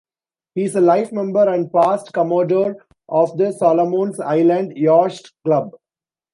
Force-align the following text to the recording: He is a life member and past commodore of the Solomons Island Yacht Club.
He 0.55 0.63
is 0.63 0.75
a 0.75 0.81
life 0.81 1.11
member 1.11 1.47
and 1.47 1.71
past 1.71 2.11
commodore 2.11 2.77
of 3.07 3.37
the 3.37 3.51
Solomons 3.51 4.19
Island 4.19 4.73
Yacht 4.75 5.29
Club. 5.45 5.75